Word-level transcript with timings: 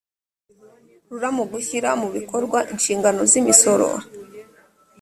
rura 1.09 1.29
mu 1.37 1.43
gushyira 1.51 1.89
mu 2.01 2.07
bikorwa 2.15 2.59
inshingano 2.73 3.21
zimisoro 3.31 3.87